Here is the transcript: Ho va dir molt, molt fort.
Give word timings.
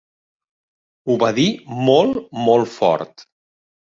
Ho 1.09 1.17
va 1.25 1.29
dir 1.41 1.45
molt, 1.89 2.17
molt 2.47 2.71
fort. 2.79 3.27